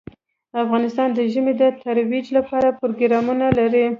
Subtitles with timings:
[0.63, 3.85] افغانستان د ژمی د ترویج لپاره پروګرامونه لري.